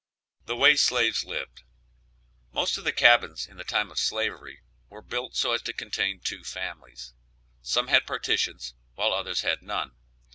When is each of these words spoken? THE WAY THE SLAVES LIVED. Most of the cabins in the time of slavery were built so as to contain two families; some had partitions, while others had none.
THE 0.47 0.55
WAY 0.55 0.71
THE 0.71 0.77
SLAVES 0.79 1.25
LIVED. 1.25 1.61
Most 2.51 2.75
of 2.79 2.83
the 2.85 2.91
cabins 2.91 3.45
in 3.45 3.57
the 3.57 3.63
time 3.63 3.91
of 3.91 3.99
slavery 3.99 4.61
were 4.89 5.03
built 5.03 5.35
so 5.35 5.51
as 5.53 5.61
to 5.61 5.73
contain 5.73 6.19
two 6.23 6.43
families; 6.43 7.13
some 7.61 7.87
had 7.87 8.07
partitions, 8.07 8.73
while 8.95 9.13
others 9.13 9.41
had 9.41 9.61
none. 9.61 9.91